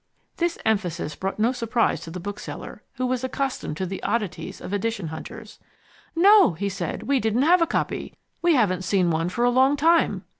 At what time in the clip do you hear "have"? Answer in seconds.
7.43-7.61